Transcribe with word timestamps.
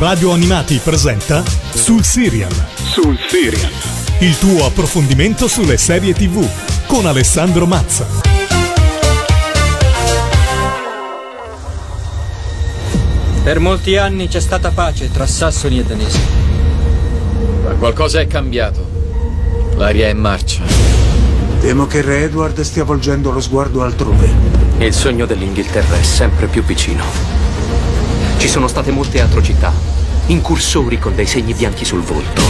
Radio 0.00 0.32
Animati 0.32 0.80
presenta 0.82 1.42
Sul 1.74 2.02
Serial. 2.02 2.50
Sul 2.74 3.18
Serial. 3.28 3.70
Il 4.20 4.38
tuo 4.38 4.64
approfondimento 4.64 5.46
sulle 5.46 5.76
serie 5.76 6.14
TV 6.14 6.42
con 6.86 7.04
Alessandro 7.04 7.66
Mazza. 7.66 8.06
Per 13.42 13.58
molti 13.58 13.98
anni 13.98 14.26
c'è 14.26 14.40
stata 14.40 14.70
pace 14.70 15.10
tra 15.10 15.26
sassoni 15.26 15.80
e 15.80 15.84
danesi. 15.84 16.20
Ma 17.64 17.72
qualcosa 17.72 18.20
è 18.20 18.26
cambiato. 18.26 18.82
L'aria 19.74 20.06
è 20.06 20.12
in 20.12 20.18
marcia. 20.18 20.62
Temo 21.60 21.86
che 21.86 22.00
Re 22.00 22.22
Edward 22.22 22.58
stia 22.62 22.84
volgendo 22.84 23.32
lo 23.32 23.40
sguardo 23.40 23.82
altrove. 23.82 24.32
Il 24.78 24.94
sogno 24.94 25.26
dell'Inghilterra 25.26 25.94
è 25.94 26.02
sempre 26.02 26.46
più 26.46 26.64
vicino. 26.64 27.04
Ci 28.38 28.48
sono 28.48 28.68
state 28.68 28.90
molte 28.90 29.20
atrocità, 29.20 29.70
incursori 30.30 30.98
con 30.98 31.14
dei 31.16 31.26
segni 31.26 31.54
bianchi 31.54 31.84
sul 31.84 32.02
volto. 32.02 32.40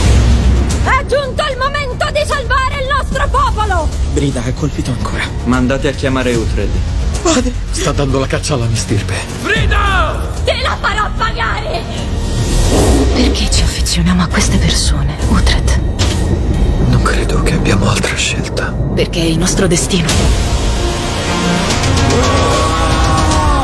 È 0.85 1.05
giunto 1.07 1.43
il 1.51 1.57
momento 1.57 2.07
di 2.13 2.21
salvare 2.27 2.83
il 2.83 2.89
nostro 2.95 3.27
popolo! 3.29 3.89
Brida 4.13 4.45
è 4.45 4.53
colpito 4.53 4.91
ancora. 4.91 5.23
Mandate 5.45 5.89
a 5.89 5.93
chiamare 5.93 6.35
Uhtred. 6.35 6.69
Padre, 7.23 7.53
sta 7.71 7.93
dando 7.93 8.19
la 8.19 8.27
caccia 8.27 8.55
alla 8.55 8.67
mia 8.67 8.77
stirpe. 8.77 9.15
Te 9.45 10.61
la 10.63 10.77
farò 10.79 11.09
pagare! 11.17 11.83
Perché 13.15 13.51
ci 13.51 13.63
affezioniamo 13.63 14.23
a 14.23 14.27
queste 14.27 14.59
persone, 14.59 15.17
Uhtred? 15.29 15.81
Non 16.89 17.03
credo 17.03 17.43
che 17.43 17.55
abbiamo 17.55 17.89
altra 17.89 18.15
scelta. 18.15 18.73
Perché 18.95 19.21
è 19.21 19.25
il 19.25 19.39
nostro 19.39 19.67
destino. 19.67 20.09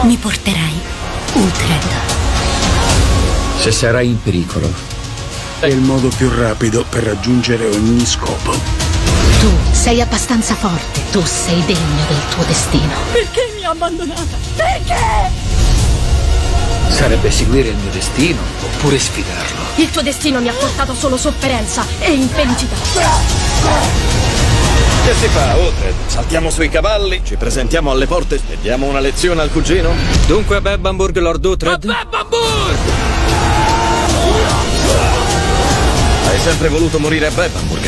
Mi 0.04 0.16
porterai, 0.16 0.80
Uhtred. 1.34 2.15
Se 3.58 3.70
sarai 3.72 4.08
in 4.08 4.22
pericolo, 4.22 4.70
È 5.58 5.66
il 5.66 5.78
modo 5.78 6.08
più 6.08 6.28
rapido 6.28 6.84
per 6.88 7.02
raggiungere 7.04 7.66
ogni 7.66 8.04
scopo. 8.04 8.52
Tu 9.40 9.50
sei 9.72 10.00
abbastanza 10.02 10.54
forte. 10.54 11.00
Tu 11.10 11.24
sei 11.24 11.64
degno 11.64 12.04
del 12.08 12.18
tuo 12.34 12.44
destino. 12.44 12.92
Perché 13.12 13.52
mi 13.56 13.64
ha 13.64 13.70
abbandonata? 13.70 14.36
Perché? 14.54 14.94
Sarebbe 16.90 17.30
seguire 17.30 17.68
il 17.70 17.76
mio 17.76 17.90
destino 17.90 18.38
oppure 18.64 18.98
sfidarlo. 18.98 19.60
Il 19.76 19.90
tuo 19.90 20.02
destino 20.02 20.40
mi 20.40 20.48
ha 20.48 20.52
portato 20.52 20.94
solo 20.94 21.16
sofferenza 21.16 21.84
e 22.00 22.12
infelicità. 22.12 22.76
Che 25.04 25.14
si 25.14 25.28
fa, 25.28 25.56
Otred? 25.56 25.94
Saltiamo 26.06 26.50
sui 26.50 26.68
cavalli, 26.68 27.22
ci 27.24 27.36
presentiamo 27.36 27.90
alle 27.90 28.06
porte 28.06 28.36
e 28.36 28.58
diamo 28.60 28.86
una 28.86 29.00
lezione 29.00 29.40
al 29.40 29.50
cugino? 29.50 29.94
Dunque 30.26 30.56
a 30.56 30.60
Bebbanburg, 30.60 31.16
Lord 31.18 31.44
Uhtred? 31.44 31.84
Hai 36.28 36.38
sempre 36.38 36.68
voluto 36.68 36.98
morire 36.98 37.26
a 37.26 37.30
Bebbanburg. 37.30 37.84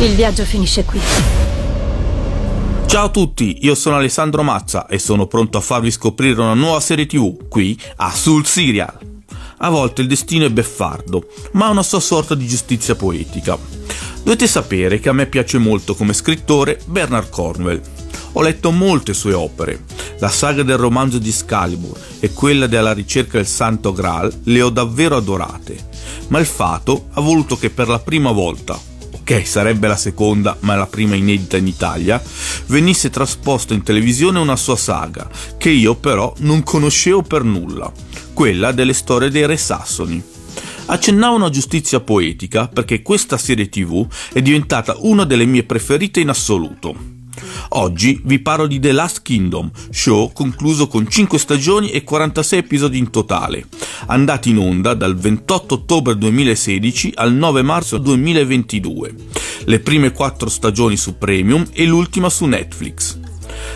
Il 0.00 0.14
viaggio 0.14 0.44
finisce 0.44 0.84
qui. 0.84 1.00
Ciao 2.86 3.06
a 3.06 3.10
tutti, 3.10 3.58
io 3.62 3.74
sono 3.74 3.96
Alessandro 3.96 4.42
Mazza 4.42 4.86
e 4.86 4.98
sono 4.98 5.26
pronto 5.26 5.56
a 5.56 5.62
farvi 5.62 5.90
scoprire 5.90 6.40
una 6.40 6.54
nuova 6.54 6.78
serie 6.80 7.06
tv 7.06 7.48
qui 7.48 7.78
a 7.96 8.12
Sul 8.12 8.44
Serial. 8.44 8.98
A 9.58 9.70
volte 9.70 10.02
il 10.02 10.08
destino 10.08 10.44
è 10.44 10.50
beffardo, 10.50 11.28
ma 11.52 11.66
ha 11.66 11.70
una 11.70 11.82
sua 11.82 12.00
sorta 12.00 12.34
di 12.34 12.46
giustizia 12.46 12.94
poetica. 12.94 13.56
Dovete 14.22 14.46
sapere 14.46 15.00
che 15.00 15.08
a 15.08 15.12
me 15.12 15.26
piace 15.26 15.58
molto 15.58 15.94
come 15.94 16.12
scrittore 16.12 16.80
Bernard 16.84 17.30
Cornwell. 17.30 17.80
Ho 18.32 18.42
letto 18.42 18.70
molte 18.70 19.14
sue 19.14 19.32
opere. 19.32 19.84
La 20.18 20.28
saga 20.28 20.62
del 20.62 20.76
romanzo 20.76 21.18
di 21.18 21.28
Excalibur 21.28 21.98
e 22.20 22.32
quella 22.32 22.66
della 22.66 22.92
ricerca 22.92 23.38
del 23.38 23.46
Santo 23.46 23.92
Graal 23.92 24.32
le 24.44 24.62
ho 24.62 24.70
davvero 24.70 25.16
adorate. 25.16 25.88
Ma 26.28 26.38
il 26.38 26.46
fato 26.46 27.08
ha 27.12 27.20
voluto 27.20 27.58
che 27.58 27.70
per 27.70 27.88
la 27.88 27.98
prima 27.98 28.30
volta, 28.30 28.78
ok 29.10 29.46
sarebbe 29.46 29.88
la 29.88 29.96
seconda 29.96 30.56
ma 30.60 30.74
la 30.74 30.86
prima 30.86 31.14
inedita 31.14 31.56
in 31.56 31.66
Italia, 31.66 32.22
venisse 32.66 33.10
trasposta 33.10 33.74
in 33.74 33.82
televisione 33.82 34.38
una 34.38 34.56
sua 34.56 34.76
saga, 34.76 35.28
che 35.58 35.70
io 35.70 35.94
però 35.94 36.32
non 36.38 36.62
conoscevo 36.62 37.22
per 37.22 37.42
nulla, 37.44 37.92
quella 38.32 38.72
delle 38.72 38.94
storie 38.94 39.30
dei 39.30 39.46
re 39.46 39.56
sassoni. 39.56 40.22
Accennavo 40.86 41.36
una 41.36 41.50
giustizia 41.50 42.00
poetica 42.00 42.68
perché 42.68 43.02
questa 43.02 43.38
serie 43.38 43.68
tv 43.68 44.06
è 44.32 44.42
diventata 44.42 44.96
una 45.00 45.24
delle 45.24 45.44
mie 45.44 45.62
preferite 45.62 46.20
in 46.20 46.28
assoluto. 46.28 47.20
Oggi 47.70 48.20
vi 48.24 48.38
parlo 48.40 48.66
di 48.66 48.78
The 48.78 48.92
Last 48.92 49.22
Kingdom, 49.22 49.70
show 49.90 50.32
concluso 50.32 50.86
con 50.88 51.08
5 51.08 51.38
stagioni 51.38 51.90
e 51.90 52.04
46 52.04 52.58
episodi 52.58 52.98
in 52.98 53.10
totale, 53.10 53.66
andati 54.06 54.50
in 54.50 54.58
onda 54.58 54.94
dal 54.94 55.16
28 55.16 55.74
ottobre 55.74 56.16
2016 56.16 57.12
al 57.14 57.32
9 57.32 57.62
marzo 57.62 57.98
2022. 57.98 59.14
Le 59.64 59.80
prime 59.80 60.12
4 60.12 60.48
stagioni 60.48 60.96
su 60.96 61.16
Premium 61.16 61.64
e 61.72 61.86
l'ultima 61.86 62.28
su 62.28 62.46
Netflix. 62.46 63.21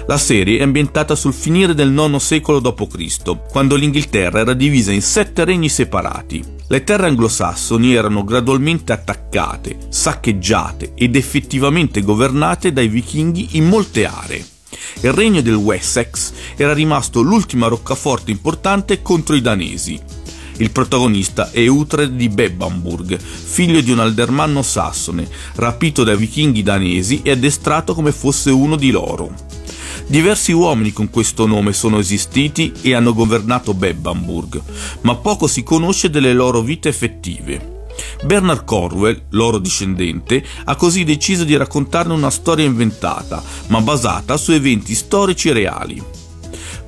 La 0.06 0.18
serie 0.18 0.58
è 0.58 0.62
ambientata 0.62 1.14
sul 1.14 1.32
finire 1.32 1.74
del 1.74 1.92
IX 1.92 2.16
secolo 2.16 2.60
d.C., 2.60 3.48
quando 3.50 3.74
l'Inghilterra 3.74 4.40
era 4.40 4.54
divisa 4.54 4.92
in 4.92 5.02
sette 5.02 5.44
regni 5.44 5.68
separati. 5.68 6.42
Le 6.68 6.82
terre 6.84 7.06
anglosassoni 7.06 7.94
erano 7.94 8.24
gradualmente 8.24 8.92
attaccate, 8.92 9.78
saccheggiate 9.88 10.92
ed 10.94 11.14
effettivamente 11.14 12.02
governate 12.02 12.72
dai 12.72 12.88
vichinghi 12.88 13.50
in 13.52 13.68
molte 13.68 14.04
aree. 14.04 14.44
Il 15.02 15.12
regno 15.12 15.40
del 15.42 15.54
Wessex 15.54 16.32
era 16.56 16.72
rimasto 16.72 17.20
l'ultima 17.20 17.68
roccaforte 17.68 18.30
importante 18.30 19.02
contro 19.02 19.36
i 19.36 19.40
danesi. 19.40 20.00
Il 20.58 20.70
protagonista 20.70 21.50
è 21.50 21.66
Uhtred 21.66 22.12
di 22.16 22.28
Bebbanburg, 22.30 23.18
figlio 23.18 23.80
di 23.80 23.90
un 23.90 24.00
aldermanno 24.00 24.62
sassone, 24.62 25.28
rapito 25.56 26.02
dai 26.02 26.16
vichinghi 26.16 26.62
danesi 26.62 27.20
e 27.22 27.32
addestrato 27.32 27.94
come 27.94 28.10
fosse 28.10 28.50
uno 28.50 28.76
di 28.76 28.90
loro. 28.90 29.34
Diversi 30.06 30.52
uomini 30.52 30.92
con 30.92 31.10
questo 31.10 31.46
nome 31.46 31.72
sono 31.72 31.98
esistiti 31.98 32.72
e 32.82 32.94
hanno 32.94 33.14
governato 33.14 33.74
Bebbanburg, 33.74 34.62
ma 35.02 35.16
poco 35.16 35.46
si 35.46 35.62
conosce 35.62 36.10
delle 36.10 36.32
loro 36.32 36.60
vite 36.60 36.88
effettive. 36.88 37.74
Bernard 38.24 38.64
Cornwell, 38.64 39.22
loro 39.30 39.58
discendente, 39.58 40.44
ha 40.64 40.76
così 40.76 41.04
deciso 41.04 41.44
di 41.44 41.56
raccontarne 41.56 42.12
una 42.12 42.30
storia 42.30 42.64
inventata, 42.64 43.42
ma 43.68 43.80
basata 43.80 44.36
su 44.36 44.52
eventi 44.52 44.94
storici 44.94 45.52
reali. 45.52 46.02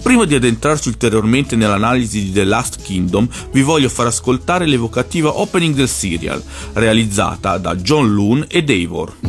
Prima 0.02 0.24
di 0.24 0.34
addentrarci 0.34 0.88
ulteriormente 0.88 1.56
nell'analisi 1.56 2.24
di 2.24 2.32
The 2.32 2.44
Last 2.44 2.82
Kingdom, 2.82 3.28
vi 3.52 3.62
voglio 3.62 3.88
far 3.88 4.06
ascoltare 4.06 4.66
l'evocativa 4.66 5.40
opening 5.40 5.74
del 5.74 5.88
serial, 5.88 6.42
realizzata 6.74 7.58
da 7.58 7.74
John 7.74 8.14
Loon 8.14 8.44
e 8.48 8.62
Davor. 8.62 9.27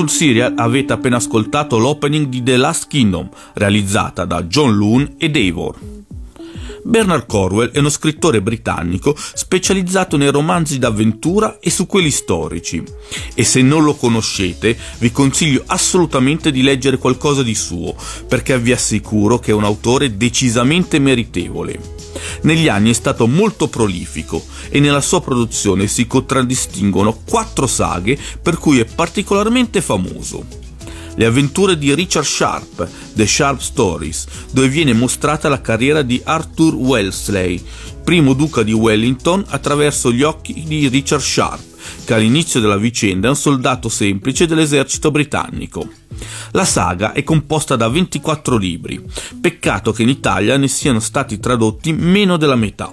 Sul 0.00 0.08
Serial 0.08 0.54
avete 0.56 0.94
appena 0.94 1.16
ascoltato 1.16 1.76
l'opening 1.76 2.28
di 2.28 2.42
The 2.42 2.56
Last 2.56 2.86
Kingdom, 2.86 3.28
realizzata 3.52 4.24
da 4.24 4.44
John 4.44 4.74
Loon 4.74 5.16
e 5.18 5.28
Davor. 5.28 5.78
Bernard 6.82 7.26
Corwell 7.26 7.70
è 7.70 7.80
uno 7.80 7.90
scrittore 7.90 8.40
britannico 8.40 9.14
specializzato 9.14 10.16
nei 10.16 10.30
romanzi 10.30 10.78
d'avventura 10.78 11.58
e 11.60 11.68
su 11.68 11.84
quelli 11.84 12.10
storici. 12.10 12.82
E 13.34 13.44
se 13.44 13.60
non 13.60 13.84
lo 13.84 13.92
conoscete, 13.92 14.74
vi 15.00 15.12
consiglio 15.12 15.64
assolutamente 15.66 16.50
di 16.50 16.62
leggere 16.62 16.96
qualcosa 16.96 17.42
di 17.42 17.54
suo, 17.54 17.94
perché 18.26 18.58
vi 18.58 18.72
assicuro 18.72 19.38
che 19.38 19.50
è 19.50 19.54
un 19.54 19.64
autore 19.64 20.16
decisamente 20.16 20.98
meritevole. 20.98 21.99
Negli 22.42 22.68
anni 22.68 22.90
è 22.90 22.94
stato 22.94 23.26
molto 23.26 23.68
prolifico 23.68 24.44
e 24.68 24.80
nella 24.80 25.00
sua 25.00 25.20
produzione 25.20 25.86
si 25.86 26.06
contraddistinguono 26.06 27.20
quattro 27.24 27.66
saghe 27.66 28.18
per 28.40 28.58
cui 28.58 28.80
è 28.80 28.84
particolarmente 28.84 29.80
famoso. 29.80 30.44
Le 31.16 31.26
avventure 31.26 31.76
di 31.76 31.92
Richard 31.94 32.24
Sharp, 32.24 32.88
The 33.14 33.26
Sharp 33.26 33.60
Stories, 33.60 34.26
dove 34.52 34.68
viene 34.68 34.92
mostrata 34.92 35.48
la 35.48 35.60
carriera 35.60 36.02
di 36.02 36.20
Arthur 36.24 36.74
Wellesley, 36.74 37.62
primo 38.02 38.32
duca 38.32 38.62
di 38.62 38.72
Wellington 38.72 39.44
attraverso 39.48 40.12
gli 40.12 40.22
occhi 40.22 40.64
di 40.66 40.88
Richard 40.88 41.22
Sharp, 41.22 41.69
che 42.04 42.14
all'inizio 42.14 42.60
della 42.60 42.76
vicenda 42.76 43.26
è 43.26 43.30
un 43.30 43.36
soldato 43.36 43.88
semplice 43.88 44.46
dell'esercito 44.46 45.10
britannico. 45.10 45.88
La 46.52 46.64
saga 46.64 47.12
è 47.12 47.22
composta 47.22 47.76
da 47.76 47.88
24 47.88 48.56
libri, 48.56 49.02
peccato 49.40 49.92
che 49.92 50.02
in 50.02 50.08
Italia 50.08 50.56
ne 50.56 50.68
siano 50.68 51.00
stati 51.00 51.38
tradotti 51.38 51.92
meno 51.92 52.36
della 52.36 52.56
metà. 52.56 52.92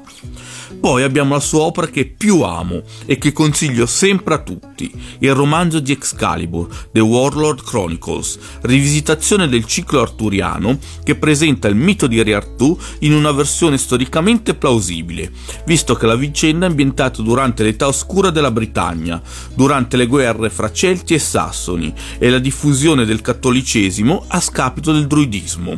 Poi 0.80 1.04
abbiamo 1.04 1.34
la 1.34 1.40
sua 1.40 1.62
opera 1.62 1.88
che 1.88 2.06
più 2.06 2.42
amo 2.42 2.84
e 3.06 3.18
che 3.18 3.34
consiglio 3.34 3.86
sempre 3.86 4.36
a 4.36 4.38
tutti, 4.38 4.92
il 5.20 5.34
romanzo 5.34 5.80
di 5.80 5.92
Excalibur, 5.92 6.68
The 6.92 7.00
Warlord 7.00 7.64
Chronicles, 7.64 8.38
rivisitazione 8.62 9.50
del 9.50 9.66
ciclo 9.66 10.02
arturiano 10.02 10.78
che 11.04 11.16
presenta 11.16 11.68
il 11.68 11.76
mito 11.76 12.08
di 12.08 12.22
Re 12.22 12.36
Artù 12.36 12.78
in 13.00 13.14
una 13.14 13.32
versione 13.32 13.78
storicamente 13.78 14.54
plausibile, 14.54 15.32
visto 15.66 15.96
che 15.96 16.06
la 16.06 16.16
vicenda 16.16 16.68
è 16.68 16.70
ambientata 16.70 17.22
durante 17.22 17.64
l'età 17.64 17.88
oscura 17.88 18.30
della 18.30 18.52
Britannia, 18.52 19.22
durante 19.56 19.98
le 19.98 20.06
guerre 20.06 20.50
fra 20.50 20.72
Celti 20.72 21.16
e 21.16 21.20
Sassoni 21.20 21.94
e 22.18 22.30
la 22.30 22.40
diffusione 22.40 23.04
del 23.04 23.22
cattolicesimo 23.22 24.26
a 24.28 24.40
scapito 24.40 24.94
del 24.94 25.08
druidismo. 25.08 25.76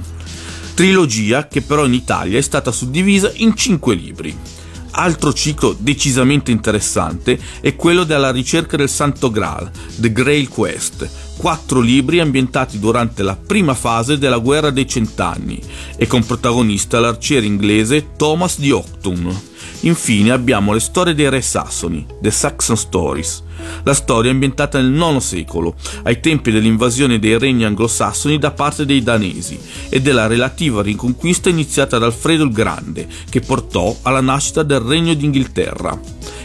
Trilogia 0.73 1.47
che 1.47 1.61
però 1.61 1.85
in 1.85 1.93
Italia 1.93 2.37
è 2.37 2.41
stata 2.41 2.71
suddivisa 2.71 3.31
in 3.35 3.55
cinque 3.55 3.95
libri. 3.95 4.58
Altro 4.91 5.33
ciclo 5.33 5.75
decisamente 5.77 6.51
interessante 6.51 7.39
è 7.61 7.75
quello 7.75 8.03
della 8.03 8.31
ricerca 8.31 8.75
del 8.75 8.89
Santo 8.89 9.29
Graal, 9.29 9.69
The 9.97 10.11
Grail 10.11 10.47
Quest, 10.49 11.09
quattro 11.37 11.79
libri 11.79 12.19
ambientati 12.19 12.79
durante 12.79 13.23
la 13.23 13.35
prima 13.37 13.73
fase 13.73 14.17
della 14.17 14.39
guerra 14.39 14.71
dei 14.71 14.87
cent'anni 14.87 15.61
e 15.95 16.05
con 16.07 16.25
protagonista 16.25 16.99
l'arciere 16.99 17.45
inglese 17.45 18.13
Thomas 18.17 18.59
di 18.59 18.71
Octum. 18.71 19.39
Infine 19.81 20.31
abbiamo 20.31 20.73
le 20.73 20.81
storie 20.81 21.15
dei 21.15 21.29
re 21.29 21.41
sassoni, 21.41 22.05
The 22.21 22.31
Saxon 22.31 22.75
Stories. 22.75 23.43
La 23.83 23.93
storia 23.93 24.29
è 24.29 24.33
ambientata 24.33 24.81
nel 24.81 24.93
IX 24.93 25.17
secolo, 25.17 25.75
ai 26.03 26.19
tempi 26.19 26.51
dell'invasione 26.51 27.17
dei 27.17 27.37
regni 27.37 27.63
anglosassoni 27.63 28.37
da 28.37 28.51
parte 28.51 28.85
dei 28.85 29.01
danesi 29.01 29.57
e 29.87 30.01
della 30.01 30.27
relativa 30.27 30.81
riconquista 30.81 31.47
iniziata 31.47 31.97
da 31.97 32.07
Alfredo 32.07 32.43
il 32.43 32.51
Grande, 32.51 33.07
che 33.29 33.39
portò 33.39 33.95
alla 34.01 34.21
nascita 34.21 34.63
del 34.63 34.81
Regno 34.81 35.13
d'Inghilterra. 35.13 35.97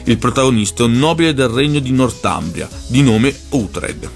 Il 0.04 0.18
protagonista 0.18 0.82
è 0.82 0.86
un 0.86 0.98
nobile 0.98 1.34
del 1.34 1.48
regno 1.48 1.80
di 1.80 1.90
Northumbria, 1.90 2.68
di 2.86 3.02
nome 3.02 3.34
Uhtred. 3.50 4.10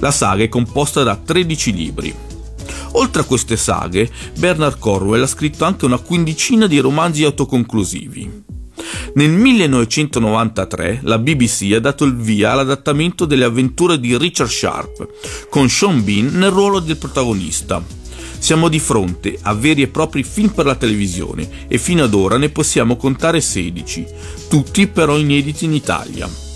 La 0.00 0.10
saga 0.10 0.42
è 0.42 0.48
composta 0.48 1.02
da 1.04 1.16
13 1.16 1.72
libri. 1.72 2.14
Oltre 2.92 3.22
a 3.22 3.24
queste 3.24 3.56
saghe, 3.56 4.10
Bernard 4.38 4.78
Corwell 4.78 5.22
ha 5.22 5.26
scritto 5.26 5.64
anche 5.64 5.84
una 5.84 5.98
quindicina 5.98 6.66
di 6.66 6.78
romanzi 6.78 7.24
autoconclusivi. 7.24 8.50
Nel 9.14 9.30
1993 9.30 11.00
la 11.02 11.18
BBC 11.18 11.72
ha 11.74 11.80
dato 11.80 12.04
il 12.04 12.16
via 12.16 12.52
all'adattamento 12.52 13.24
delle 13.24 13.44
avventure 13.44 14.00
di 14.00 14.16
Richard 14.16 14.50
Sharp, 14.50 15.48
con 15.48 15.68
Sean 15.68 16.02
Bean 16.02 16.30
nel 16.32 16.50
ruolo 16.50 16.80
del 16.80 16.96
protagonista. 16.96 17.82
Siamo 18.38 18.68
di 18.68 18.80
fronte 18.80 19.38
a 19.42 19.54
veri 19.54 19.82
e 19.82 19.88
propri 19.88 20.24
film 20.24 20.48
per 20.48 20.66
la 20.66 20.74
televisione 20.74 21.48
e 21.68 21.78
fino 21.78 22.02
ad 22.02 22.14
ora 22.14 22.38
ne 22.38 22.48
possiamo 22.48 22.96
contare 22.96 23.40
16, 23.40 24.06
tutti 24.48 24.86
però 24.88 25.16
inediti 25.16 25.64
in 25.64 25.74
Italia. 25.74 26.51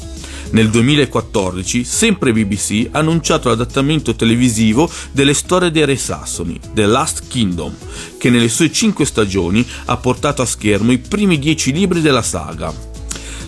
Nel 0.51 0.71
2014, 0.71 1.85
sempre 1.85 2.33
BBC 2.33 2.89
ha 2.93 3.01
annunciato 3.01 3.49
l'adattamento 3.49 4.15
televisivo 4.15 4.89
delle 5.11 5.35
storie 5.35 5.71
dei 5.71 5.85
Re 5.85 5.97
Sassoni, 5.97 6.59
The 6.73 6.87
Last 6.87 7.27
Kingdom, 7.29 7.75
che 8.17 8.31
nelle 8.31 8.49
sue 8.49 8.71
cinque 8.71 9.05
stagioni 9.05 9.67
ha 9.87 9.97
portato 9.97 10.43
a 10.43 10.47
schermo 10.47 10.93
i 10.93 10.99
primi 10.99 11.39
dieci 11.39 11.73
libri 11.73 12.01
della 12.01 12.23
saga. 12.23 12.73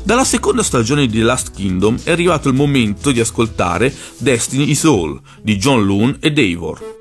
Dalla 0.02 0.24
seconda 0.24 0.62
stagione 0.62 1.06
di 1.06 1.18
The 1.18 1.24
Last 1.24 1.52
Kingdom 1.54 1.98
è 2.02 2.10
arrivato 2.10 2.48
il 2.48 2.54
momento 2.54 3.12
di 3.12 3.20
ascoltare 3.20 3.94
Destiny 4.18 4.70
is 4.70 4.84
All 4.84 5.20
di 5.40 5.56
John 5.56 5.84
Loon 5.84 6.16
e 6.20 6.32
Davor. 6.32 6.97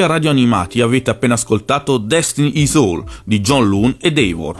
Qui 0.00 0.08
a 0.08 0.14
Radio 0.14 0.30
Animati 0.30 0.80
avete 0.80 1.10
appena 1.10 1.34
ascoltato 1.34 1.98
Destiny 1.98 2.52
is 2.62 2.74
All 2.74 3.04
di 3.22 3.40
John 3.40 3.68
Loon 3.68 3.96
e 4.00 4.10
Davor. 4.10 4.56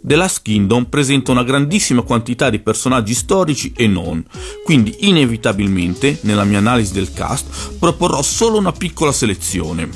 The 0.00 0.16
Last 0.16 0.40
Kingdom 0.40 0.86
presenta 0.86 1.30
una 1.30 1.44
grandissima 1.44 2.00
quantità 2.00 2.48
di 2.48 2.58
personaggi 2.58 3.12
storici 3.12 3.74
e 3.76 3.86
non, 3.86 4.24
quindi 4.64 4.96
inevitabilmente, 5.00 6.20
nella 6.22 6.44
mia 6.44 6.56
analisi 6.56 6.94
del 6.94 7.12
cast, 7.12 7.76
proporrò 7.78 8.22
solo 8.22 8.56
una 8.56 8.72
piccola 8.72 9.12
selezione. 9.12 9.90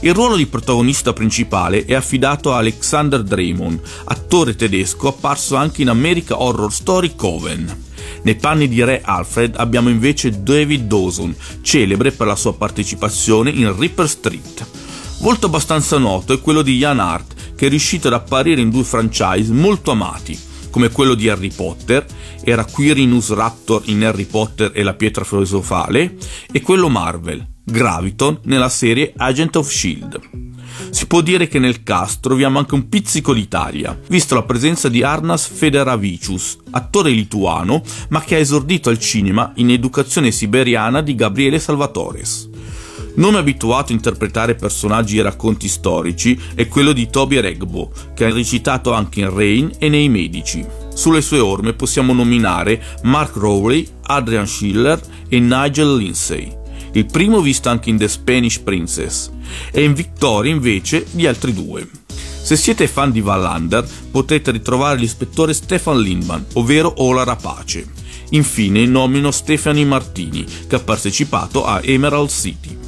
Il 0.00 0.14
ruolo 0.14 0.36
di 0.36 0.46
protagonista 0.46 1.12
principale 1.12 1.84
è 1.84 1.92
affidato 1.92 2.50
a 2.54 2.56
Alexander 2.56 3.22
Draymond, 3.22 3.78
attore 4.04 4.56
tedesco 4.56 5.08
apparso 5.08 5.56
anche 5.56 5.82
in 5.82 5.90
America 5.90 6.40
Horror 6.40 6.72
Story 6.72 7.14
Coven. 7.14 7.83
Nei 8.24 8.36
panni 8.36 8.68
di 8.68 8.82
Re 8.82 9.02
Alfred 9.04 9.54
abbiamo 9.56 9.90
invece 9.90 10.42
David 10.42 10.86
Dawson, 10.86 11.34
celebre 11.60 12.10
per 12.10 12.26
la 12.26 12.36
sua 12.36 12.54
partecipazione 12.54 13.50
in 13.50 13.78
Ripper 13.78 14.08
Street. 14.08 14.66
Volto 15.20 15.46
abbastanza 15.46 15.98
noto 15.98 16.32
è 16.32 16.40
quello 16.40 16.62
di 16.62 16.76
Ian 16.76 17.00
Hart, 17.00 17.54
che 17.54 17.66
è 17.66 17.68
riuscito 17.68 18.06
ad 18.08 18.14
apparire 18.14 18.62
in 18.62 18.70
due 18.70 18.82
franchise 18.82 19.52
molto 19.52 19.90
amati, 19.90 20.38
come 20.70 20.90
quello 20.90 21.14
di 21.14 21.28
Harry 21.28 21.52
Potter, 21.54 22.06
era 22.42 22.64
Quirinus 22.64 23.30
Raptor 23.34 23.82
in 23.86 24.02
Harry 24.02 24.24
Potter 24.24 24.72
e 24.74 24.82
la 24.82 24.94
pietra 24.94 25.22
filosofale, 25.22 26.16
e 26.50 26.62
quello 26.62 26.88
Marvel, 26.88 27.46
Graviton 27.62 28.40
nella 28.44 28.70
serie 28.70 29.12
Agent 29.14 29.56
of 29.56 29.70
Shield. 29.70 30.53
Si 30.90 31.06
può 31.06 31.20
dire 31.20 31.48
che 31.48 31.58
nel 31.58 31.82
cast 31.82 32.20
troviamo 32.20 32.58
anche 32.58 32.74
un 32.74 32.88
pizzico 32.88 33.34
d'Italia, 33.34 33.98
visto 34.08 34.34
la 34.34 34.42
presenza 34.42 34.88
di 34.88 35.02
Arnas 35.02 35.46
Federavicius, 35.46 36.58
attore 36.70 37.10
lituano 37.10 37.82
ma 38.08 38.22
che 38.22 38.36
ha 38.36 38.38
esordito 38.38 38.90
al 38.90 38.98
cinema 38.98 39.52
in 39.56 39.70
Educazione 39.70 40.30
siberiana 40.30 41.00
di 41.00 41.14
Gabriele 41.14 41.58
Salvatores. 41.58 42.50
Nome 43.16 43.38
abituato 43.38 43.92
a 43.92 43.94
interpretare 43.94 44.56
personaggi 44.56 45.18
e 45.18 45.22
racconti 45.22 45.68
storici 45.68 46.38
è 46.54 46.66
quello 46.66 46.92
di 46.92 47.08
Toby 47.08 47.38
Regbo, 47.38 47.92
che 48.12 48.24
ha 48.24 48.32
recitato 48.32 48.92
anche 48.92 49.20
in 49.20 49.32
Rain 49.32 49.70
e 49.78 49.88
nei 49.88 50.08
Medici. 50.08 50.66
Sulle 50.92 51.20
sue 51.20 51.38
orme 51.38 51.74
possiamo 51.74 52.12
nominare 52.12 52.82
Mark 53.02 53.36
Rowley, 53.36 53.86
Adrian 54.02 54.46
Schiller 54.48 55.00
e 55.28 55.38
Nigel 55.38 55.96
Lindsay. 55.96 56.62
Il 56.96 57.06
primo 57.06 57.40
visto 57.40 57.68
anche 57.68 57.90
in 57.90 57.98
The 57.98 58.06
Spanish 58.06 58.60
Princess 58.60 59.28
e 59.72 59.82
in 59.82 59.94
Victoria 59.94 60.52
invece 60.52 61.04
gli 61.10 61.26
altri 61.26 61.52
due. 61.52 61.88
Se 62.40 62.54
siete 62.56 62.86
fan 62.86 63.10
di 63.10 63.18
Wallander 63.18 63.84
potete 64.12 64.52
ritrovare 64.52 65.00
l'ispettore 65.00 65.54
Stefan 65.54 65.98
Lindman, 65.98 66.44
ovvero 66.52 66.94
Ola 66.98 67.24
Rapace. 67.24 67.84
Infine 68.30 68.86
nomino 68.86 69.32
Stephanie 69.32 69.84
Martini, 69.84 70.46
che 70.68 70.76
ha 70.76 70.80
partecipato 70.80 71.64
a 71.64 71.80
Emerald 71.82 72.30
City. 72.30 72.78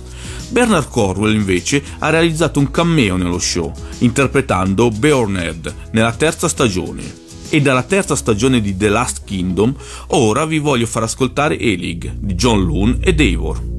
Bernard 0.50 0.88
Corwell 0.88 1.34
invece 1.34 1.82
ha 1.98 2.08
realizzato 2.08 2.60
un 2.60 2.70
cameo 2.70 3.16
nello 3.16 3.40
show, 3.40 3.72
interpretando 3.98 4.88
Beorned 4.88 5.74
nella 5.90 6.12
terza 6.12 6.46
stagione. 6.46 7.02
E 7.48 7.60
dalla 7.60 7.82
terza 7.82 8.14
stagione 8.14 8.60
di 8.60 8.76
The 8.76 8.88
Last 8.88 9.22
Kingdom, 9.24 9.74
ora 10.08 10.46
vi 10.46 10.58
voglio 10.58 10.86
far 10.86 11.02
ascoltare 11.02 11.58
Elig 11.58 12.12
di 12.18 12.34
John 12.34 12.64
Loon 12.64 12.98
e 13.00 13.12
Davor. 13.12 13.74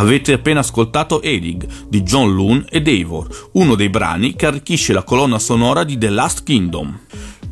Avete 0.00 0.32
appena 0.32 0.60
ascoltato 0.60 1.20
Edig 1.20 1.66
di 1.86 2.00
John 2.00 2.34
Loon 2.34 2.64
ed 2.70 2.88
Eivor, 2.88 3.50
uno 3.52 3.74
dei 3.74 3.90
brani 3.90 4.34
che 4.34 4.46
arricchisce 4.46 4.94
la 4.94 5.02
colonna 5.02 5.38
sonora 5.38 5.84
di 5.84 5.98
The 5.98 6.08
Last 6.08 6.42
Kingdom. 6.42 7.00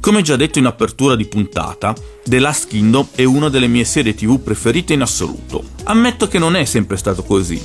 Come 0.00 0.22
già 0.22 0.36
detto 0.36 0.60
in 0.60 0.66
apertura 0.66 1.16
di 1.16 1.26
puntata, 1.26 1.94
The 2.24 2.38
Last 2.38 2.68
Kingdom 2.68 3.08
è 3.14 3.24
una 3.24 3.48
delle 3.48 3.66
mie 3.66 3.84
serie 3.84 4.14
tv 4.14 4.40
preferite 4.40 4.92
in 4.92 5.02
assoluto. 5.02 5.64
Ammetto 5.84 6.28
che 6.28 6.38
non 6.38 6.54
è 6.54 6.64
sempre 6.64 6.96
stato 6.96 7.24
così. 7.24 7.60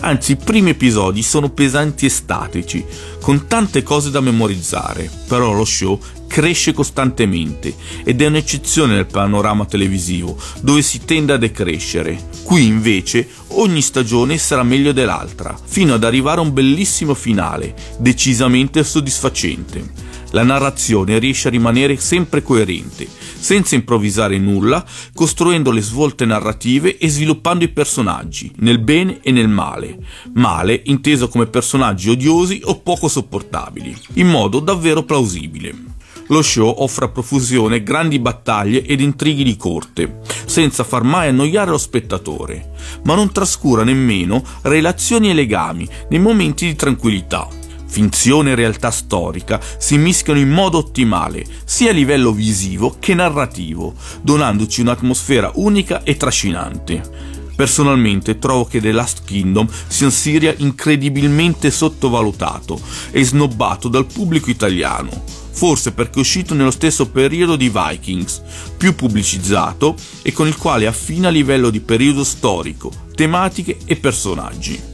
Anzi, 0.00 0.32
i 0.32 0.36
primi 0.36 0.70
episodi 0.70 1.22
sono 1.22 1.50
pesanti 1.50 2.06
e 2.06 2.08
statici, 2.08 2.84
con 3.20 3.46
tante 3.46 3.82
cose 3.82 4.10
da 4.10 4.20
memorizzare, 4.20 5.10
però 5.26 5.52
lo 5.52 5.64
show 5.64 5.98
cresce 6.28 6.72
costantemente 6.72 7.74
ed 8.04 8.22
è 8.22 8.26
un'eccezione 8.26 8.94
nel 8.94 9.06
panorama 9.06 9.66
televisivo, 9.66 10.38
dove 10.60 10.82
si 10.82 11.04
tende 11.04 11.32
a 11.32 11.36
decrescere. 11.36 12.28
Qui 12.44 12.64
invece 12.64 13.28
ogni 13.48 13.82
stagione 13.82 14.38
sarà 14.38 14.62
meglio 14.62 14.92
dell'altra, 14.92 15.58
fino 15.62 15.94
ad 15.94 16.04
arrivare 16.04 16.38
a 16.38 16.44
un 16.44 16.52
bellissimo 16.52 17.12
finale, 17.12 17.74
decisamente 17.98 18.84
soddisfacente 18.84 20.10
la 20.32 20.42
narrazione 20.42 21.18
riesce 21.18 21.48
a 21.48 21.50
rimanere 21.50 21.96
sempre 21.96 22.42
coerente, 22.42 23.08
senza 23.38 23.74
improvvisare 23.74 24.38
nulla, 24.38 24.84
costruendo 25.14 25.70
le 25.70 25.80
svolte 25.80 26.24
narrative 26.24 26.98
e 26.98 27.08
sviluppando 27.08 27.64
i 27.64 27.68
personaggi, 27.68 28.52
nel 28.56 28.78
bene 28.78 29.20
e 29.22 29.30
nel 29.30 29.48
male, 29.48 29.98
male 30.34 30.82
inteso 30.84 31.28
come 31.28 31.46
personaggi 31.46 32.10
odiosi 32.10 32.60
o 32.64 32.80
poco 32.80 33.08
sopportabili, 33.08 33.96
in 34.14 34.28
modo 34.28 34.60
davvero 34.60 35.02
plausibile. 35.02 35.90
Lo 36.28 36.40
show 36.40 36.72
offre 36.78 37.06
a 37.06 37.08
profusione 37.08 37.82
grandi 37.82 38.18
battaglie 38.18 38.84
ed 38.84 39.00
intrighi 39.00 39.42
di 39.44 39.56
corte, 39.56 40.20
senza 40.46 40.84
far 40.84 41.02
mai 41.02 41.28
annoiare 41.28 41.70
lo 41.70 41.78
spettatore, 41.78 42.70
ma 43.04 43.14
non 43.14 43.32
trascura 43.32 43.82
nemmeno 43.82 44.42
relazioni 44.62 45.30
e 45.30 45.34
legami 45.34 45.86
nei 46.08 46.20
momenti 46.20 46.64
di 46.64 46.74
tranquillità 46.74 47.60
finzione 47.92 48.52
e 48.52 48.54
realtà 48.54 48.90
storica 48.90 49.60
si 49.76 49.98
mischiano 49.98 50.38
in 50.38 50.48
modo 50.48 50.78
ottimale, 50.78 51.44
sia 51.64 51.90
a 51.90 51.92
livello 51.92 52.32
visivo 52.32 52.96
che 52.98 53.12
narrativo, 53.12 53.92
donandoci 54.22 54.80
un'atmosfera 54.80 55.52
unica 55.56 56.02
e 56.02 56.16
trascinante. 56.16 57.40
Personalmente 57.54 58.38
trovo 58.38 58.64
che 58.64 58.80
The 58.80 58.92
Last 58.92 59.24
Kingdom 59.26 59.68
sia 59.86 60.06
un 60.06 60.12
Siria 60.12 60.54
incredibilmente 60.56 61.70
sottovalutato 61.70 62.80
e 63.10 63.22
snobbato 63.22 63.88
dal 63.88 64.06
pubblico 64.06 64.48
italiano, 64.48 65.10
forse 65.50 65.92
perché 65.92 66.16
è 66.16 66.20
uscito 66.20 66.54
nello 66.54 66.70
stesso 66.70 67.10
periodo 67.10 67.56
di 67.56 67.70
Vikings, 67.70 68.42
più 68.78 68.94
pubblicizzato 68.94 69.94
e 70.22 70.32
con 70.32 70.46
il 70.46 70.56
quale 70.56 70.86
affina 70.86 71.28
a 71.28 71.30
livello 71.30 71.68
di 71.68 71.80
periodo 71.80 72.24
storico, 72.24 72.90
tematiche 73.14 73.76
e 73.84 73.96
personaggi. 73.96 74.91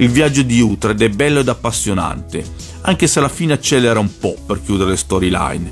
Il 0.00 0.08
viaggio 0.08 0.40
di 0.40 0.62
Uhtred 0.62 0.98
è 1.02 1.10
bello 1.10 1.40
ed 1.40 1.48
appassionante, 1.48 2.42
anche 2.80 3.06
se 3.06 3.18
alla 3.18 3.28
fine 3.28 3.52
accelera 3.52 4.00
un 4.00 4.08
po' 4.18 4.34
per 4.46 4.62
chiudere 4.62 4.90
le 4.90 4.96
storyline. 4.96 5.70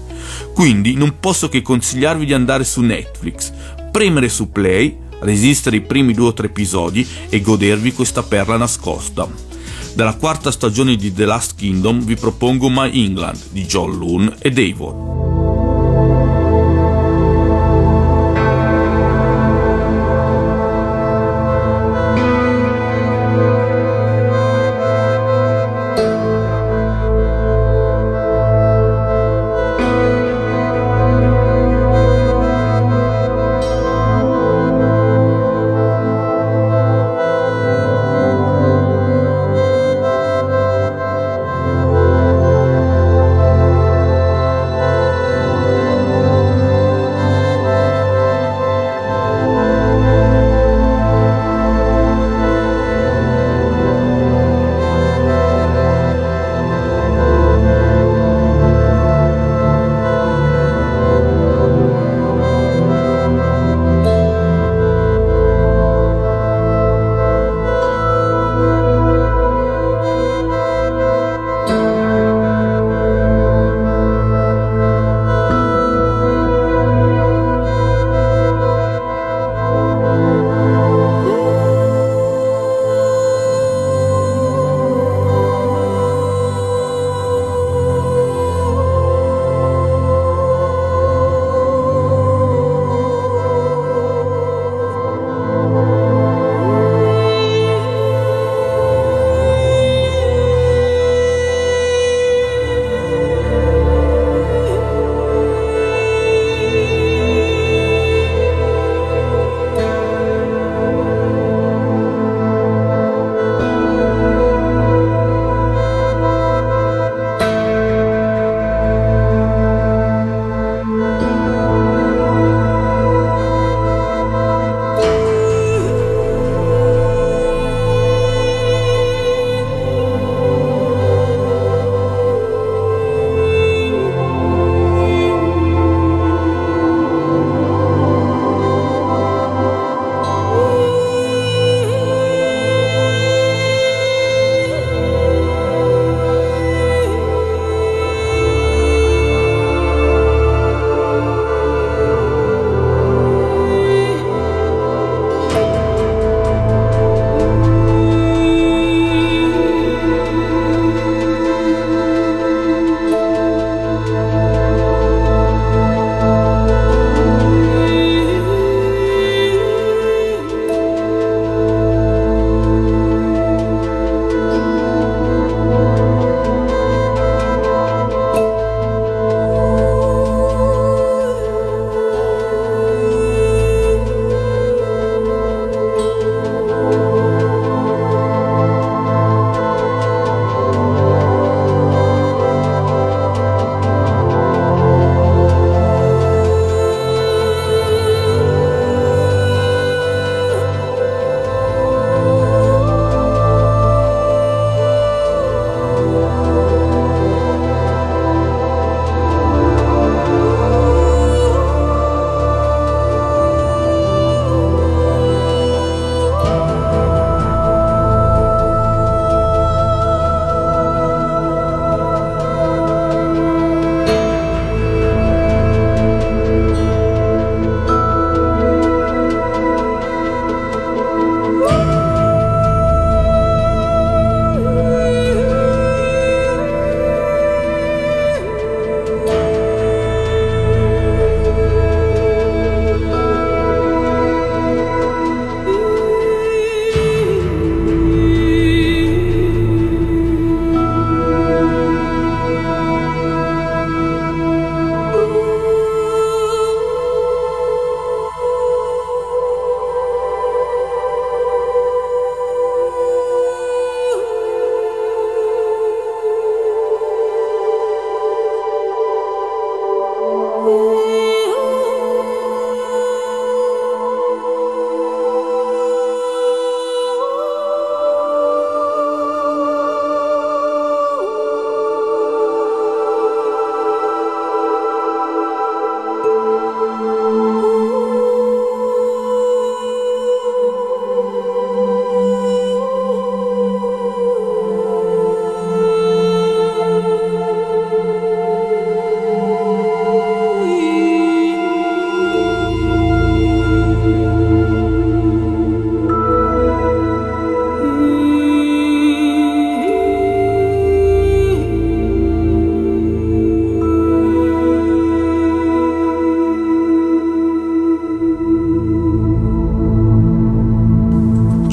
Quindi 0.52 0.92
non 0.96 1.14
posso 1.18 1.48
che 1.48 1.62
consigliarvi 1.62 2.26
di 2.26 2.34
andare 2.34 2.64
su 2.64 2.82
Netflix, 2.82 3.50
premere 3.90 4.28
su 4.28 4.52
Play, 4.52 4.94
resistere 5.20 5.76
i 5.76 5.80
primi 5.80 6.12
due 6.12 6.28
o 6.28 6.34
tre 6.34 6.48
episodi 6.48 7.08
e 7.30 7.40
godervi 7.40 7.94
questa 7.94 8.22
perla 8.22 8.58
nascosta. 8.58 9.26
Dalla 9.94 10.14
quarta 10.16 10.50
stagione 10.50 10.96
di 10.96 11.10
The 11.10 11.24
Last 11.24 11.54
Kingdom 11.56 12.04
vi 12.04 12.14
propongo 12.14 12.68
My 12.68 12.90
England 12.92 13.38
di 13.48 13.64
John 13.64 13.96
Loon 13.96 14.36
e 14.40 14.50
Davor. 14.50 15.37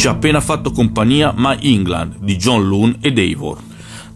Ci 0.05 0.11
ha 0.11 0.13
appena 0.13 0.39
fatto 0.39 0.71
compagnia 0.71 1.33
My 1.35 1.57
England 1.61 2.17
di 2.19 2.35
John 2.35 2.67
Loon 2.67 2.97
ed 3.01 3.17
Eivor. 3.17 3.57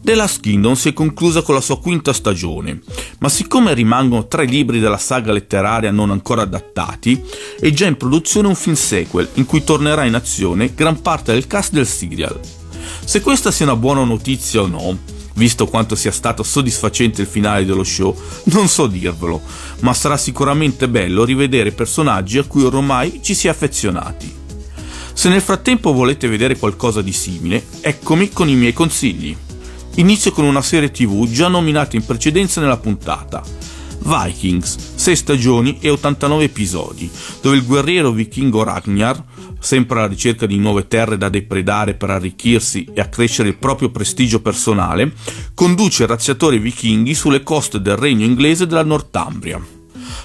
The 0.04 0.14
Last 0.14 0.40
Kingdom 0.40 0.76
si 0.76 0.90
è 0.90 0.94
conclusa 0.94 1.42
con 1.42 1.56
la 1.56 1.62
sua 1.62 1.80
quinta 1.80 2.14
stagione, 2.14 2.80
ma 3.18 3.28
siccome 3.28 3.74
rimangono 3.74 4.28
tre 4.28 4.46
libri 4.46 4.80
della 4.80 5.00
saga 5.00 5.32
letteraria 5.32 5.90
non 5.90 6.12
ancora 6.12 6.44
adattati, 6.44 7.20
è 7.60 7.72
già 7.72 7.88
in 7.88 7.98
produzione 7.98 8.48
un 8.48 8.54
film 8.54 8.76
sequel 8.76 9.30
in 9.34 9.48
cui 9.48 9.64
tornerà 9.64 10.06
in 10.06 10.14
azione 10.14 10.76
gran 10.76 11.02
parte 11.02 11.32
del 11.34 11.48
cast 11.48 11.74
del 11.74 11.88
serial. 11.88 12.40
Se 13.04 13.22
questa 13.22 13.50
sia 13.50 13.66
una 13.66 13.76
buona 13.76 14.04
notizia 14.04 14.62
o 14.62 14.68
no, 14.68 14.96
visto 15.34 15.66
quanto 15.66 15.96
sia 15.96 16.12
stato 16.12 16.44
soddisfacente 16.44 17.22
il 17.22 17.28
finale 17.28 17.66
dello 17.66 17.84
show, 17.84 18.16
non 18.54 18.68
so 18.68 18.86
dirvelo, 18.86 19.42
ma 19.80 19.96
sarà 19.96 20.18
sicuramente 20.18 20.88
bello 20.88 21.26
rivedere 21.26 21.72
personaggi 21.72 22.38
a 22.38 22.44
cui 22.44 22.62
ormai 22.64 23.22
ci 23.24 23.34
si 23.34 23.48
è 23.48 23.50
affezionati. 23.50 24.39
Se 25.20 25.28
nel 25.28 25.42
frattempo 25.42 25.92
volete 25.92 26.30
vedere 26.30 26.58
qualcosa 26.58 27.02
di 27.02 27.12
simile, 27.12 27.66
eccomi 27.82 28.30
con 28.30 28.48
i 28.48 28.56
miei 28.56 28.72
consigli. 28.72 29.36
Inizio 29.96 30.32
con 30.32 30.46
una 30.46 30.62
serie 30.62 30.92
tv 30.92 31.30
già 31.30 31.50
nominata 31.50 31.98
in 31.98 32.06
precedenza 32.06 32.62
nella 32.62 32.78
puntata. 32.78 33.44
Vikings, 33.98 34.96
6 34.96 35.16
stagioni 35.18 35.78
e 35.82 35.90
89 35.90 36.46
episodi, 36.46 37.12
dove 37.42 37.58
il 37.58 37.66
guerriero 37.66 38.12
vichingo 38.12 38.64
Ragnar, 38.64 39.22
sempre 39.60 39.98
alla 39.98 40.08
ricerca 40.08 40.46
di 40.46 40.58
nuove 40.58 40.88
terre 40.88 41.18
da 41.18 41.28
depredare 41.28 41.96
per 41.96 42.12
arricchirsi 42.12 42.88
e 42.94 43.02
accrescere 43.02 43.50
il 43.50 43.58
proprio 43.58 43.90
prestigio 43.90 44.40
personale, 44.40 45.12
conduce 45.54 46.06
razziatori 46.06 46.60
vichinghi 46.60 47.14
sulle 47.14 47.44
coste 47.44 47.82
del 47.82 47.98
regno 47.98 48.24
inglese 48.24 48.66
della 48.68 48.86
Northumbria. 48.86 49.79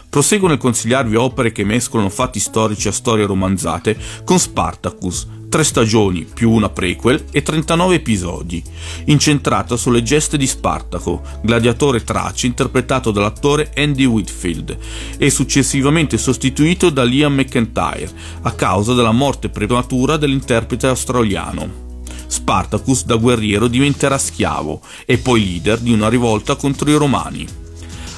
Proseguo 0.08 0.48
nel 0.48 0.58
consigliarvi 0.58 1.16
opere 1.16 1.52
che 1.52 1.64
mescolano 1.64 2.08
fatti 2.08 2.40
storici 2.40 2.88
a 2.88 2.92
storie 2.92 3.26
romanzate 3.26 3.96
con 4.24 4.38
Spartacus, 4.38 5.26
tre 5.48 5.62
stagioni 5.62 6.24
più 6.24 6.50
una 6.50 6.68
prequel 6.68 7.26
e 7.30 7.42
39 7.42 7.94
episodi, 7.94 8.60
incentrato 9.04 9.76
sulle 9.76 10.02
geste 10.02 10.36
di 10.36 10.48
Spartaco, 10.48 11.22
gladiatore 11.42 12.02
trace 12.02 12.46
interpretato 12.46 13.12
dall'attore 13.12 13.70
Andy 13.76 14.04
Whitfield 14.04 14.76
e 15.16 15.30
successivamente 15.30 16.18
sostituito 16.18 16.90
da 16.90 17.04
Liam 17.04 17.34
McIntyre 17.34 18.10
a 18.42 18.50
causa 18.52 18.94
della 18.94 19.12
morte 19.12 19.48
prematura 19.48 20.16
dell'interprete 20.16 20.88
australiano. 20.88 21.82
Spartacus 22.26 23.04
da 23.04 23.14
guerriero 23.14 23.68
diventerà 23.68 24.18
schiavo 24.18 24.80
e 25.06 25.18
poi 25.18 25.44
leader 25.44 25.78
di 25.78 25.92
una 25.92 26.08
rivolta 26.08 26.56
contro 26.56 26.90
i 26.90 26.96
romani. 26.96 27.62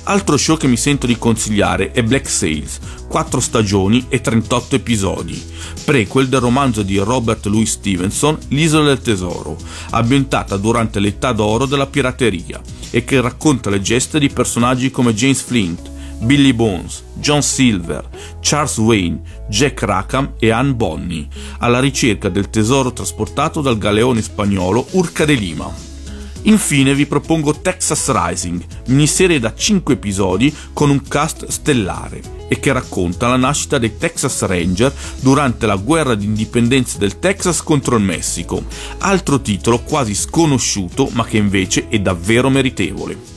Altro 0.09 0.37
show 0.37 0.57
che 0.57 0.69
mi 0.69 0.77
sento 0.77 1.05
di 1.05 1.19
consigliare 1.19 1.91
è 1.91 2.01
Black 2.01 2.29
Sails, 2.29 2.79
4 3.09 3.41
stagioni 3.41 4.07
e 4.09 4.21
38 4.21 4.77
episodi, 4.77 5.43
prequel 5.85 6.29
del 6.29 6.39
romanzo 6.39 6.83
di 6.83 6.97
Robert 6.99 7.45
Louis 7.47 7.69
Stevenson 7.69 8.39
L'isola 8.51 8.87
del 8.87 9.01
tesoro, 9.01 9.57
ambientata 9.91 10.57
durante 10.59 11.01
l'età 11.01 11.33
d'oro 11.33 11.67
della 11.67 11.89
pirateria 11.89 12.61
e 12.91 13.03
che 13.03 13.21
racconta 13.21 13.69
le 13.69 13.81
geste 13.81 14.21
di 14.21 14.29
personaggi 14.29 14.93
come 14.93 15.13
James 15.13 15.41
Flint, 15.41 15.91
Billy 16.21 16.53
Bones, 16.53 17.03
John 17.15 17.43
Silver, 17.43 18.09
Charles 18.41 18.79
Wayne, 18.79 19.23
Jack 19.49 19.83
Rackham 19.83 20.35
e 20.39 20.51
Anne 20.51 20.75
Bonny, 20.75 21.27
alla 21.59 21.81
ricerca 21.81 22.29
del 22.29 22.49
tesoro 22.49 22.93
trasportato 22.93 23.61
dal 23.61 23.77
galeone 23.77 24.23
spagnolo 24.23 24.87
Urca 24.93 25.25
de 25.25 25.35
Lima. 25.35 25.96
Infine 26.43 26.95
vi 26.95 27.07
propongo 27.07 27.59
Texas 27.61 28.11
Rising, 28.11 28.65
miniserie 28.87 29.41
da 29.41 29.55
5 29.55 29.95
episodi 29.95 30.55
con 30.73 30.91
un 30.91 31.03
cast 31.03 31.49
stellare 31.49 32.35
e 32.49 32.61
che 32.61 32.73
racconta 32.73 33.29
la 33.29 33.37
nascita 33.37 33.79
dei 33.79 33.97
Texas 33.97 34.43
Ranger 34.43 34.93
durante 35.21 35.67
la 35.67 35.77
guerra 35.77 36.15
di 36.15 36.25
indipendenza 36.25 36.99
del 36.99 37.19
Texas 37.19 37.63
contro 37.63 37.97
il 37.97 38.05
Messico, 38.05 38.65
altro 38.99 39.41
titolo 39.41 39.81
quasi 39.81 40.15
sconosciuto 40.15 41.09
ma 41.13 41.25
che 41.25 41.39
invece 41.39 41.89
è 41.89 41.99
davvero 41.99 42.49
meritevole. 42.49 43.36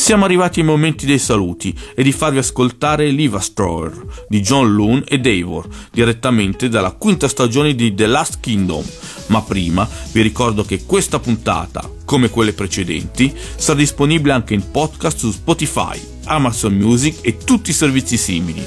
Siamo 0.00 0.24
arrivati 0.24 0.60
ai 0.60 0.66
momenti 0.66 1.04
dei 1.04 1.18
saluti 1.18 1.78
e 1.94 2.02
di 2.02 2.10
farvi 2.10 2.38
ascoltare 2.38 3.10
Liva 3.10 3.38
Strower 3.38 4.24
di 4.28 4.40
John 4.40 4.72
Loon 4.74 5.04
e 5.06 5.20
Davor, 5.20 5.68
direttamente 5.92 6.70
dalla 6.70 6.92
quinta 6.92 7.28
stagione 7.28 7.74
di 7.74 7.94
The 7.94 8.06
Last 8.06 8.38
Kingdom. 8.40 8.82
Ma 9.26 9.42
prima 9.42 9.86
vi 10.12 10.22
ricordo 10.22 10.64
che 10.64 10.84
questa 10.84 11.20
puntata, 11.20 11.88
come 12.06 12.30
quelle 12.30 12.54
precedenti, 12.54 13.32
sarà 13.56 13.78
disponibile 13.78 14.32
anche 14.32 14.54
in 14.54 14.70
podcast 14.70 15.18
su 15.18 15.30
Spotify, 15.30 16.00
Amazon 16.24 16.72
Music 16.72 17.18
e 17.20 17.36
tutti 17.36 17.68
i 17.70 17.74
servizi 17.74 18.16
simili. 18.16 18.66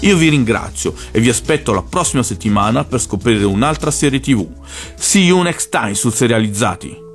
Io 0.00 0.16
vi 0.16 0.30
ringrazio 0.30 0.94
e 1.10 1.20
vi 1.20 1.28
aspetto 1.28 1.74
la 1.74 1.82
prossima 1.82 2.22
settimana 2.22 2.84
per 2.84 3.00
scoprire 3.00 3.44
un'altra 3.44 3.90
serie 3.90 4.18
TV. 4.18 4.44
See 4.96 5.24
you 5.24 5.42
next 5.42 5.68
time 5.68 5.94
sul 5.94 6.14
Serializzati! 6.14 7.09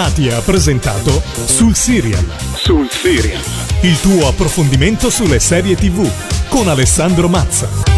Animati 0.00 0.30
ha 0.30 0.40
presentato 0.40 1.22
Sul 1.44 1.74
Serial. 1.74 2.24
Sul 2.54 2.88
Serial. 2.90 3.42
Il 3.82 4.00
tuo 4.00 4.28
approfondimento 4.28 5.10
sulle 5.10 5.40
serie 5.40 5.76
TV 5.76 6.10
con 6.48 6.68
Alessandro 6.68 7.28
Mazza. 7.28 7.89